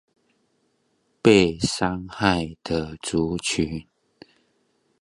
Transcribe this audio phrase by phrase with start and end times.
[1.21, 3.85] 被傷害的族群